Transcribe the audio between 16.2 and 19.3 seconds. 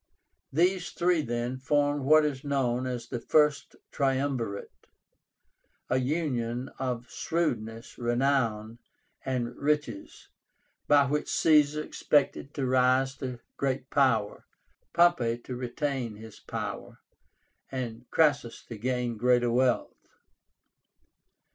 power, and Crassus to gain